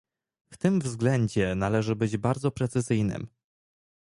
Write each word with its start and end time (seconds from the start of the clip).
W 0.53 0.57
tym 0.57 0.79
względzie 0.79 1.55
należy 1.55 1.95
być 1.95 2.17
bardzo 2.17 2.51
precyzyjnym 2.51 3.27